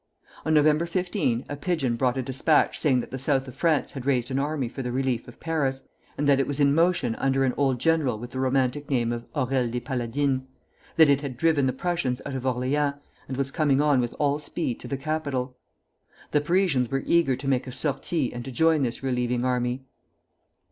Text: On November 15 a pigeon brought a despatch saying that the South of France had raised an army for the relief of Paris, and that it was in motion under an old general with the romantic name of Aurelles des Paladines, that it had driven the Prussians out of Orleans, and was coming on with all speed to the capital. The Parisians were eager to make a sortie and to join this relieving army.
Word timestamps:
On 0.45 0.53
November 0.55 0.87
15 0.87 1.45
a 1.47 1.55
pigeon 1.55 1.95
brought 1.95 2.17
a 2.17 2.23
despatch 2.23 2.79
saying 2.79 3.01
that 3.01 3.11
the 3.11 3.19
South 3.19 3.47
of 3.47 3.53
France 3.53 3.91
had 3.91 4.07
raised 4.07 4.31
an 4.31 4.39
army 4.39 4.67
for 4.67 4.81
the 4.81 4.91
relief 4.91 5.27
of 5.27 5.39
Paris, 5.39 5.83
and 6.17 6.27
that 6.27 6.39
it 6.39 6.47
was 6.47 6.59
in 6.59 6.73
motion 6.73 7.13
under 7.17 7.43
an 7.43 7.53
old 7.55 7.77
general 7.79 8.17
with 8.17 8.31
the 8.31 8.39
romantic 8.39 8.89
name 8.89 9.11
of 9.11 9.27
Aurelles 9.35 9.69
des 9.69 9.79
Paladines, 9.79 10.41
that 10.95 11.07
it 11.11 11.21
had 11.21 11.37
driven 11.37 11.67
the 11.67 11.71
Prussians 11.71 12.19
out 12.25 12.33
of 12.33 12.47
Orleans, 12.47 12.95
and 13.27 13.37
was 13.37 13.51
coming 13.51 13.79
on 13.79 14.01
with 14.01 14.15
all 14.17 14.39
speed 14.39 14.79
to 14.79 14.87
the 14.87 14.97
capital. 14.97 15.55
The 16.31 16.41
Parisians 16.41 16.89
were 16.89 17.03
eager 17.05 17.35
to 17.35 17.47
make 17.47 17.67
a 17.67 17.71
sortie 17.71 18.33
and 18.33 18.43
to 18.43 18.51
join 18.51 18.81
this 18.81 19.03
relieving 19.03 19.45
army. 19.45 19.83